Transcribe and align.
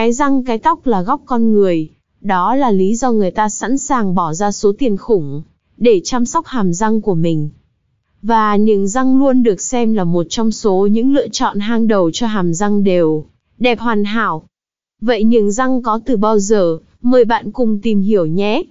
Cái 0.00 0.12
răng 0.12 0.44
cái 0.44 0.58
tóc 0.58 0.86
là 0.86 1.02
góc 1.02 1.20
con 1.26 1.52
người, 1.52 1.88
đó 2.20 2.54
là 2.54 2.70
lý 2.70 2.94
do 2.94 3.12
người 3.12 3.30
ta 3.30 3.48
sẵn 3.48 3.78
sàng 3.78 4.14
bỏ 4.14 4.32
ra 4.34 4.52
số 4.52 4.72
tiền 4.78 4.96
khủng 4.96 5.42
để 5.76 6.00
chăm 6.04 6.26
sóc 6.26 6.46
hàm 6.46 6.72
răng 6.72 7.00
của 7.00 7.14
mình. 7.14 7.48
Và 8.22 8.56
niềng 8.56 8.88
răng 8.88 9.18
luôn 9.18 9.42
được 9.42 9.60
xem 9.60 9.94
là 9.94 10.04
một 10.04 10.26
trong 10.28 10.52
số 10.52 10.86
những 10.86 11.12
lựa 11.12 11.28
chọn 11.28 11.58
hang 11.58 11.88
đầu 11.88 12.10
cho 12.10 12.26
hàm 12.26 12.54
răng 12.54 12.84
đều, 12.84 13.24
đẹp 13.58 13.80
hoàn 13.80 14.04
hảo. 14.04 14.42
Vậy 15.00 15.24
niềng 15.24 15.50
răng 15.50 15.82
có 15.82 16.00
từ 16.04 16.16
bao 16.16 16.38
giờ? 16.38 16.78
Mời 17.02 17.24
bạn 17.24 17.52
cùng 17.52 17.80
tìm 17.82 18.00
hiểu 18.00 18.26
nhé. 18.26 18.62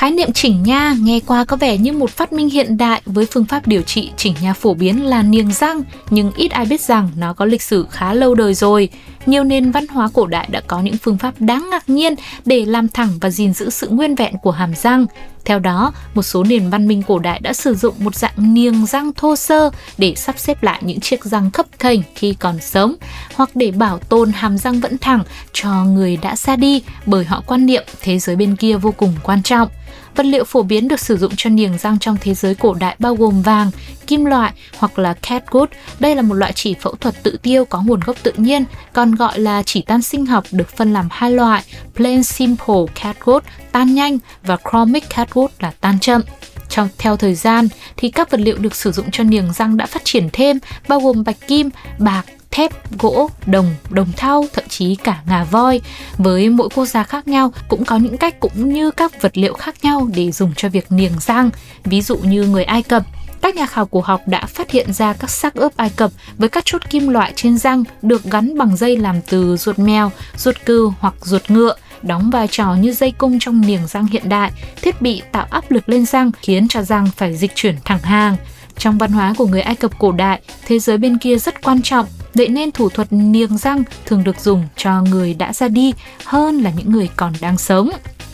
Khái 0.00 0.10
niệm 0.10 0.32
chỉnh 0.32 0.62
nha 0.62 0.96
nghe 1.00 1.20
qua 1.26 1.44
có 1.44 1.56
vẻ 1.56 1.78
như 1.78 1.92
một 1.92 2.10
phát 2.10 2.32
minh 2.32 2.50
hiện 2.50 2.76
đại 2.76 3.02
với 3.06 3.26
phương 3.26 3.44
pháp 3.44 3.66
điều 3.66 3.82
trị 3.82 4.10
chỉnh 4.16 4.34
nha 4.42 4.54
phổ 4.54 4.74
biến 4.74 5.04
là 5.04 5.22
niềng 5.22 5.52
răng, 5.52 5.82
nhưng 6.10 6.32
ít 6.36 6.50
ai 6.50 6.64
biết 6.64 6.80
rằng 6.80 7.10
nó 7.16 7.32
có 7.32 7.44
lịch 7.44 7.62
sử 7.62 7.86
khá 7.90 8.14
lâu 8.14 8.34
đời 8.34 8.54
rồi. 8.54 8.88
Nhiều 9.26 9.44
nền 9.44 9.70
văn 9.70 9.86
hóa 9.86 10.08
cổ 10.14 10.26
đại 10.26 10.48
đã 10.50 10.60
có 10.66 10.80
những 10.80 10.96
phương 10.96 11.18
pháp 11.18 11.34
đáng 11.38 11.68
ngạc 11.70 11.88
nhiên 11.88 12.14
để 12.44 12.64
làm 12.64 12.88
thẳng 12.88 13.08
và 13.20 13.30
gìn 13.30 13.54
giữ 13.54 13.70
sự 13.70 13.88
nguyên 13.88 14.14
vẹn 14.14 14.34
của 14.42 14.50
hàm 14.50 14.74
răng. 14.74 15.06
Theo 15.44 15.58
đó, 15.58 15.92
một 16.14 16.22
số 16.22 16.44
nền 16.44 16.70
văn 16.70 16.88
minh 16.88 17.02
cổ 17.02 17.18
đại 17.18 17.40
đã 17.40 17.52
sử 17.52 17.74
dụng 17.74 17.94
một 17.98 18.14
dạng 18.14 18.54
niềng 18.54 18.86
răng 18.86 19.12
thô 19.16 19.36
sơ 19.36 19.70
để 19.98 20.14
sắp 20.16 20.38
xếp 20.38 20.62
lại 20.62 20.80
những 20.84 21.00
chiếc 21.00 21.24
răng 21.24 21.50
khấp 21.50 21.66
khềnh 21.78 22.02
khi 22.14 22.34
còn 22.34 22.58
sống, 22.60 22.94
hoặc 23.34 23.50
để 23.54 23.70
bảo 23.70 23.98
tồn 23.98 24.32
hàm 24.32 24.58
răng 24.58 24.80
vẫn 24.80 24.98
thẳng 24.98 25.22
cho 25.52 25.84
người 25.84 26.16
đã 26.16 26.36
xa 26.36 26.56
đi 26.56 26.82
bởi 27.06 27.24
họ 27.24 27.42
quan 27.46 27.66
niệm 27.66 27.84
thế 28.00 28.18
giới 28.18 28.36
bên 28.36 28.56
kia 28.56 28.76
vô 28.76 28.94
cùng 28.96 29.12
quan 29.22 29.42
trọng. 29.42 29.68
Vật 30.16 30.26
liệu 30.26 30.44
phổ 30.44 30.62
biến 30.62 30.88
được 30.88 31.00
sử 31.00 31.16
dụng 31.16 31.32
cho 31.36 31.50
niềng 31.50 31.78
răng 31.78 31.98
trong 31.98 32.16
thế 32.20 32.34
giới 32.34 32.54
cổ 32.54 32.74
đại 32.74 32.96
bao 32.98 33.14
gồm 33.14 33.42
vàng, 33.42 33.70
kim 34.06 34.24
loại 34.24 34.52
hoặc 34.78 34.98
là 34.98 35.14
catgut. 35.14 35.70
Đây 35.98 36.14
là 36.14 36.22
một 36.22 36.34
loại 36.34 36.52
chỉ 36.52 36.74
phẫu 36.80 36.94
thuật 36.94 37.22
tự 37.22 37.36
tiêu 37.42 37.64
có 37.64 37.82
nguồn 37.82 38.00
gốc 38.00 38.16
tự 38.22 38.32
nhiên, 38.36 38.64
còn 38.92 39.09
gọi 39.14 39.38
là 39.38 39.62
chỉ 39.62 39.82
tan 39.82 40.02
sinh 40.02 40.26
học 40.26 40.44
được 40.50 40.76
phân 40.76 40.92
làm 40.92 41.08
hai 41.10 41.32
loại, 41.32 41.62
plain 41.94 42.22
simple 42.22 42.84
catgut 42.94 43.44
tan 43.72 43.94
nhanh 43.94 44.18
và 44.42 44.56
chromic 44.70 45.10
catgut 45.10 45.50
là 45.58 45.72
tan 45.80 46.00
chậm. 46.00 46.22
Trong 46.68 46.88
theo 46.98 47.16
thời 47.16 47.34
gian 47.34 47.68
thì 47.96 48.10
các 48.10 48.30
vật 48.30 48.40
liệu 48.40 48.58
được 48.58 48.76
sử 48.76 48.92
dụng 48.92 49.10
cho 49.10 49.24
niềng 49.24 49.52
răng 49.52 49.76
đã 49.76 49.86
phát 49.86 50.04
triển 50.04 50.28
thêm, 50.32 50.58
bao 50.88 51.00
gồm 51.00 51.24
bạch 51.24 51.46
kim, 51.46 51.70
bạc, 51.98 52.22
thép, 52.50 52.98
gỗ, 52.98 53.30
đồng, 53.46 53.74
đồng 53.90 54.12
thau, 54.16 54.44
thậm 54.52 54.64
chí 54.68 54.94
cả 54.94 55.20
ngà 55.26 55.44
voi. 55.44 55.80
Với 56.18 56.48
mỗi 56.48 56.68
quốc 56.74 56.86
gia 56.86 57.02
khác 57.04 57.28
nhau 57.28 57.52
cũng 57.68 57.84
có 57.84 57.96
những 57.96 58.16
cách 58.16 58.40
cũng 58.40 58.72
như 58.72 58.90
các 58.90 59.22
vật 59.22 59.38
liệu 59.38 59.54
khác 59.54 59.74
nhau 59.82 60.08
để 60.14 60.32
dùng 60.32 60.52
cho 60.56 60.68
việc 60.68 60.92
niềng 60.92 61.12
răng. 61.20 61.50
Ví 61.84 62.02
dụ 62.02 62.16
như 62.16 62.42
người 62.42 62.64
Ai 62.64 62.82
Cập 62.82 63.02
các 63.42 63.56
nhà 63.56 63.66
khảo 63.66 63.86
cổ 63.86 64.00
học 64.00 64.22
đã 64.26 64.46
phát 64.46 64.70
hiện 64.70 64.92
ra 64.92 65.12
các 65.12 65.30
xác 65.30 65.54
ướp 65.54 65.76
Ai 65.76 65.90
Cập 65.90 66.10
với 66.38 66.48
các 66.48 66.64
chốt 66.64 66.90
kim 66.90 67.08
loại 67.08 67.32
trên 67.36 67.58
răng 67.58 67.84
được 68.02 68.24
gắn 68.24 68.58
bằng 68.58 68.76
dây 68.76 68.96
làm 68.96 69.20
từ 69.22 69.56
ruột 69.56 69.78
mèo, 69.78 70.12
ruột 70.36 70.56
cừu 70.66 70.92
hoặc 71.00 71.14
ruột 71.20 71.50
ngựa 71.50 71.74
đóng 72.02 72.30
vai 72.30 72.48
trò 72.50 72.74
như 72.74 72.92
dây 72.92 73.10
cung 73.10 73.38
trong 73.38 73.60
niềng 73.60 73.86
răng 73.86 74.06
hiện 74.06 74.28
đại, 74.28 74.50
thiết 74.82 75.02
bị 75.02 75.22
tạo 75.32 75.46
áp 75.50 75.70
lực 75.70 75.88
lên 75.88 76.06
răng 76.06 76.30
khiến 76.42 76.68
cho 76.68 76.82
răng 76.82 77.08
phải 77.16 77.36
dịch 77.36 77.52
chuyển 77.54 77.76
thẳng 77.84 77.98
hàng. 77.98 78.36
Trong 78.78 78.98
văn 78.98 79.12
hóa 79.12 79.34
của 79.38 79.46
người 79.46 79.60
Ai 79.60 79.74
Cập 79.74 79.98
cổ 79.98 80.12
đại, 80.12 80.40
thế 80.66 80.78
giới 80.78 80.98
bên 80.98 81.18
kia 81.18 81.38
rất 81.38 81.62
quan 81.62 81.82
trọng, 81.82 82.06
vậy 82.34 82.48
nên 82.48 82.70
thủ 82.70 82.88
thuật 82.88 83.08
niềng 83.10 83.58
răng 83.58 83.82
thường 84.06 84.24
được 84.24 84.40
dùng 84.40 84.64
cho 84.76 85.02
người 85.02 85.34
đã 85.34 85.52
ra 85.52 85.68
đi 85.68 85.92
hơn 86.24 86.58
là 86.58 86.70
những 86.76 86.92
người 86.92 87.10
còn 87.16 87.32
đang 87.40 87.58
sống. 87.58 87.90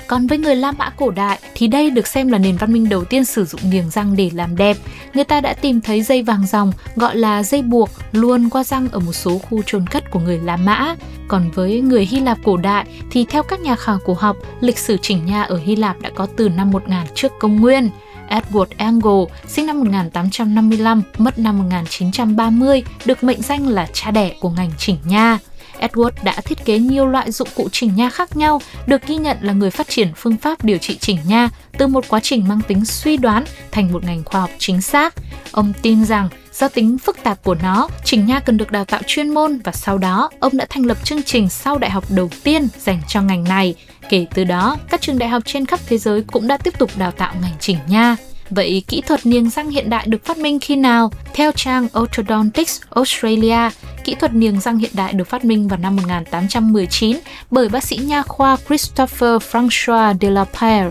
Còn 0.07 0.27
với 0.27 0.39
người 0.39 0.57
La 0.57 0.73
Mã 0.73 0.91
cổ 0.91 1.11
đại 1.11 1.39
thì 1.55 1.67
đây 1.67 1.91
được 1.91 2.07
xem 2.07 2.29
là 2.29 2.39
nền 2.39 2.57
văn 2.57 2.73
minh 2.73 2.89
đầu 2.89 3.05
tiên 3.05 3.25
sử 3.25 3.45
dụng 3.45 3.61
niềng 3.71 3.91
răng 3.91 4.17
để 4.17 4.31
làm 4.35 4.57
đẹp. 4.57 4.77
Người 5.15 5.25
ta 5.25 5.41
đã 5.41 5.53
tìm 5.53 5.81
thấy 5.81 6.03
dây 6.03 6.23
vàng 6.23 6.47
dòng 6.47 6.73
gọi 6.97 7.17
là 7.17 7.43
dây 7.43 7.63
buộc 7.63 7.91
luôn 8.13 8.51
qua 8.51 8.65
răng 8.65 8.89
ở 8.93 8.99
một 8.99 9.13
số 9.13 9.39
khu 9.39 9.63
chôn 9.63 9.87
cất 9.87 10.11
của 10.11 10.21
người 10.21 10.39
La 10.39 10.57
Mã. 10.57 10.95
Còn 11.29 11.51
với 11.51 11.81
người 11.81 12.07
Hy 12.07 12.21
Lạp 12.21 12.39
cổ 12.45 12.57
đại 12.57 12.87
thì 13.11 13.25
theo 13.25 13.43
các 13.43 13.61
nhà 13.61 13.77
khảo 13.77 13.99
cổ 14.05 14.17
học, 14.21 14.37
lịch 14.61 14.79
sử 14.79 14.97
chỉnh 15.03 15.27
nha 15.27 15.43
ở 15.43 15.61
Hy 15.65 15.77
Lạp 15.77 16.01
đã 16.01 16.11
có 16.15 16.27
từ 16.37 16.49
năm 16.49 16.71
1000 16.71 16.99
trước 17.15 17.33
công 17.41 17.61
nguyên. 17.61 17.91
Edward 18.29 18.67
Angle, 18.77 19.37
sinh 19.49 19.67
năm 19.67 19.79
1855, 19.79 21.03
mất 21.19 21.39
năm 21.39 21.59
1930, 21.59 22.83
được 23.05 23.25
mệnh 23.25 23.43
danh 23.43 23.69
là 23.69 23.89
cha 23.93 24.11
đẻ 24.11 24.35
của 24.41 24.51
ngành 24.51 24.71
chỉnh 24.79 24.97
nha. 25.05 25.39
Edward 25.81 26.11
đã 26.23 26.41
thiết 26.45 26.65
kế 26.65 26.79
nhiều 26.79 27.07
loại 27.07 27.33
dụng 27.33 27.49
cụ 27.55 27.69
chỉnh 27.73 27.97
nha 27.97 28.11
khác 28.11 28.37
nhau, 28.37 28.61
được 28.87 29.07
ghi 29.07 29.17
nhận 29.17 29.37
là 29.41 29.53
người 29.53 29.71
phát 29.71 29.89
triển 29.89 30.09
phương 30.17 30.37
pháp 30.37 30.65
điều 30.65 30.79
trị 30.79 30.99
chỉnh 30.99 31.19
nha 31.27 31.49
từ 31.79 31.87
một 31.87 32.05
quá 32.09 32.21
trình 32.23 32.49
mang 32.49 32.61
tính 32.69 32.85
suy 32.85 33.17
đoán 33.17 33.45
thành 33.71 33.93
một 33.93 34.05
ngành 34.05 34.25
khoa 34.25 34.41
học 34.41 34.51
chính 34.59 34.83
xác. 34.83 35.15
Ông 35.53 35.73
tin 35.83 36.05
rằng 36.05 36.29
do 36.53 36.69
tính 36.69 36.99
phức 36.99 37.23
tạp 37.23 37.45
của 37.45 37.55
nó, 37.55 37.89
chỉnh 38.05 38.27
nha 38.27 38.41
cần 38.41 38.57
được 38.57 38.71
đào 38.71 38.85
tạo 38.85 39.01
chuyên 39.07 39.29
môn 39.29 39.59
và 39.65 39.73
sau 39.73 39.99
đó 39.99 40.31
ông 40.41 40.57
đã 40.57 40.67
thành 40.69 40.87
lập 40.87 41.05
chương 41.05 41.23
trình 41.23 41.49
sau 41.49 41.79
đại 41.79 41.91
học 41.91 42.05
đầu 42.11 42.31
tiên 42.43 42.69
dành 42.79 43.03
cho 43.09 43.23
ngành 43.23 43.45
này. 43.45 43.75
Kể 44.09 44.27
từ 44.35 44.45
đó, 44.45 44.77
các 44.91 45.01
trường 45.01 45.19
đại 45.19 45.29
học 45.29 45.43
trên 45.47 45.67
khắp 45.67 45.81
thế 45.87 45.99
giới 45.99 46.23
cũng 46.23 46.47
đã 46.47 46.57
tiếp 46.57 46.79
tục 46.79 46.91
đào 46.97 47.11
tạo 47.11 47.35
ngành 47.43 47.55
chỉnh 47.61 47.79
nha. 47.89 48.17
Vậy 48.51 48.83
kỹ 48.89 49.01
thuật 49.01 49.27
niềng 49.27 49.51
răng 49.51 49.71
hiện 49.71 49.91
đại 49.91 50.07
được 50.07 50.25
phát 50.25 50.39
minh 50.39 50.59
khi 50.61 50.77
nào? 50.77 51.11
Theo 51.35 51.53
trang 51.53 51.89
Orthodontics 51.99 52.81
Australia, 52.91 53.71
kỹ 54.05 54.15
thuật 54.15 54.35
niềng 54.35 54.61
răng 54.61 54.79
hiện 54.79 54.91
đại 54.95 55.13
được 55.13 55.29
phát 55.29 55.45
minh 55.45 55.69
vào 55.69 55.79
năm 55.79 55.97
1819 55.97 57.19
bởi 57.51 57.69
bác 57.69 57.85
sĩ 57.85 57.97
nha 57.97 58.23
khoa 58.23 58.57
Christopher 58.67 59.43
François 59.53 60.19
de 60.21 60.31
la 60.31 60.45
Pere. 60.45 60.91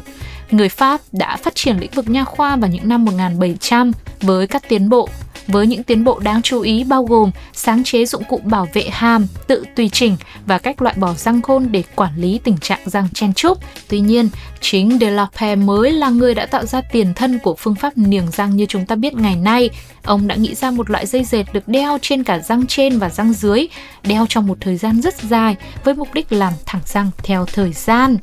Người 0.51 0.69
Pháp 0.69 1.01
đã 1.11 1.37
phát 1.37 1.55
triển 1.55 1.77
lĩnh 1.77 1.91
vực 1.91 2.09
nha 2.09 2.23
khoa 2.23 2.55
vào 2.55 2.69
những 2.69 2.89
năm 2.89 3.05
1700 3.05 3.91
với 4.21 4.47
các 4.47 4.69
tiến 4.69 4.89
bộ 4.89 5.09
với 5.47 5.67
những 5.67 5.83
tiến 5.83 6.03
bộ 6.03 6.19
đáng 6.19 6.41
chú 6.41 6.61
ý 6.61 6.83
bao 6.83 7.03
gồm 7.03 7.31
sáng 7.53 7.83
chế 7.83 8.05
dụng 8.05 8.23
cụ 8.29 8.41
bảo 8.43 8.67
vệ 8.73 8.87
hàm, 8.91 9.27
tự 9.47 9.63
tùy 9.75 9.89
chỉnh 9.89 10.17
và 10.45 10.57
cách 10.57 10.81
loại 10.81 10.95
bỏ 10.97 11.13
răng 11.13 11.41
khôn 11.41 11.67
để 11.71 11.83
quản 11.95 12.11
lý 12.17 12.39
tình 12.43 12.57
trạng 12.57 12.79
răng 12.85 13.07
chen 13.13 13.33
chúc. 13.33 13.59
Tuy 13.87 13.99
nhiên, 13.99 14.29
chính 14.61 14.97
Delapre 14.99 15.55
mới 15.55 15.91
là 15.91 16.09
người 16.09 16.35
đã 16.35 16.45
tạo 16.45 16.65
ra 16.65 16.81
tiền 16.81 17.13
thân 17.13 17.39
của 17.39 17.55
phương 17.55 17.75
pháp 17.75 17.97
niềng 17.97 18.27
răng 18.31 18.55
như 18.55 18.65
chúng 18.65 18.85
ta 18.85 18.95
biết 18.95 19.13
ngày 19.13 19.35
nay. 19.35 19.69
Ông 20.03 20.27
đã 20.27 20.35
nghĩ 20.35 20.55
ra 20.55 20.71
một 20.71 20.89
loại 20.89 21.05
dây 21.05 21.23
dệt 21.23 21.43
được 21.53 21.67
đeo 21.67 21.97
trên 22.01 22.23
cả 22.23 22.39
răng 22.39 22.67
trên 22.67 22.99
và 22.99 23.09
răng 23.09 23.33
dưới, 23.33 23.67
đeo 24.03 24.25
trong 24.29 24.47
một 24.47 24.57
thời 24.61 24.77
gian 24.77 25.01
rất 25.01 25.15
dài 25.21 25.55
với 25.83 25.93
mục 25.93 26.13
đích 26.13 26.31
làm 26.31 26.53
thẳng 26.65 26.81
răng 26.85 27.11
theo 27.23 27.45
thời 27.45 27.73
gian. 27.73 28.17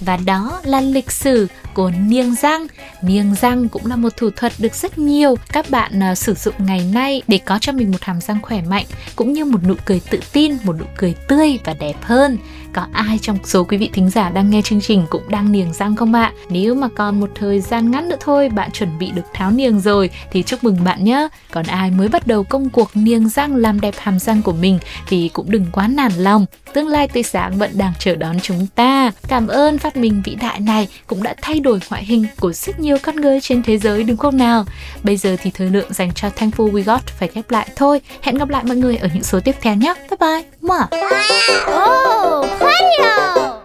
Và 0.00 0.16
đó 0.16 0.60
là 0.64 0.80
lịch 0.80 1.10
sử 1.10 1.48
của 1.76 1.90
niềng 2.06 2.34
răng. 2.34 2.66
Niềng 3.02 3.34
răng 3.40 3.68
cũng 3.68 3.86
là 3.86 3.96
một 3.96 4.16
thủ 4.16 4.30
thuật 4.36 4.52
được 4.58 4.74
rất 4.74 4.98
nhiều 4.98 5.36
các 5.52 5.70
bạn 5.70 6.00
uh, 6.12 6.18
sử 6.18 6.34
dụng 6.34 6.54
ngày 6.58 6.90
nay 6.92 7.22
để 7.28 7.38
có 7.38 7.58
cho 7.60 7.72
mình 7.72 7.90
một 7.90 8.02
hàm 8.02 8.20
răng 8.20 8.38
khỏe 8.42 8.62
mạnh 8.68 8.84
cũng 9.16 9.32
như 9.32 9.44
một 9.44 9.64
nụ 9.68 9.74
cười 9.84 10.00
tự 10.10 10.20
tin, 10.32 10.56
một 10.64 10.76
nụ 10.78 10.84
cười 10.96 11.14
tươi 11.28 11.58
và 11.64 11.74
đẹp 11.74 11.96
hơn. 12.02 12.38
Có 12.72 12.86
ai 12.92 13.18
trong 13.22 13.38
số 13.44 13.64
quý 13.64 13.76
vị 13.76 13.90
thính 13.92 14.10
giả 14.10 14.30
đang 14.30 14.50
nghe 14.50 14.62
chương 14.62 14.80
trình 14.80 15.06
cũng 15.10 15.28
đang 15.28 15.52
niềng 15.52 15.72
răng 15.72 15.96
không 15.96 16.12
ạ? 16.12 16.32
Nếu 16.48 16.74
mà 16.74 16.88
còn 16.96 17.20
một 17.20 17.30
thời 17.34 17.60
gian 17.60 17.90
ngắn 17.90 18.08
nữa 18.08 18.16
thôi 18.20 18.48
bạn 18.48 18.70
chuẩn 18.70 18.98
bị 18.98 19.10
được 19.10 19.22
tháo 19.34 19.50
niềng 19.50 19.80
rồi 19.80 20.10
thì 20.32 20.42
chúc 20.42 20.64
mừng 20.64 20.84
bạn 20.84 21.04
nhé. 21.04 21.28
Còn 21.50 21.66
ai 21.66 21.90
mới 21.90 22.08
bắt 22.08 22.26
đầu 22.26 22.44
công 22.44 22.70
cuộc 22.70 22.90
niềng 22.94 23.28
răng 23.28 23.56
làm 23.56 23.80
đẹp 23.80 23.94
hàm 23.98 24.18
răng 24.18 24.42
của 24.42 24.52
mình 24.52 24.78
thì 25.08 25.30
cũng 25.32 25.50
đừng 25.50 25.66
quá 25.72 25.88
nản 25.88 26.12
lòng. 26.12 26.46
Tương 26.72 26.88
lai 26.88 27.08
tươi 27.08 27.22
sáng 27.22 27.58
vẫn 27.58 27.70
đang 27.74 27.92
chờ 27.98 28.16
đón 28.16 28.40
chúng 28.40 28.66
ta. 28.74 29.10
Cảm 29.28 29.46
ơn 29.46 29.78
phát 29.78 29.96
minh 29.96 30.22
vĩ 30.24 30.34
đại 30.34 30.60
này 30.60 30.88
cũng 31.06 31.22
đã 31.22 31.34
thay 31.42 31.60
đổi 31.60 31.65
đổi 31.66 31.80
ngoại 31.90 32.04
hình 32.04 32.26
của 32.40 32.52
rất 32.52 32.80
nhiều 32.80 32.96
con 33.02 33.16
người 33.16 33.40
trên 33.40 33.62
thế 33.62 33.78
giới, 33.78 34.02
đúng 34.02 34.16
không 34.16 34.36
nào? 34.36 34.64
Bây 35.02 35.16
giờ 35.16 35.36
thì 35.42 35.50
thời 35.50 35.70
lượng 35.70 35.92
dành 35.92 36.12
cho 36.14 36.28
Thankful 36.28 36.72
We 36.72 36.82
Got 36.84 37.06
phải 37.06 37.28
khép 37.28 37.50
lại 37.50 37.68
thôi. 37.76 38.00
Hẹn 38.22 38.38
gặp 38.38 38.48
lại 38.48 38.64
mọi 38.64 38.76
người 38.76 38.96
ở 38.96 39.08
những 39.14 39.22
số 39.22 39.40
tiếp 39.40 39.54
theo 39.60 39.74
nhé. 39.74 39.94
Bye 40.10 40.16
bye. 40.20 40.44
Mua. 40.60 40.98
Oh! 41.66 43.55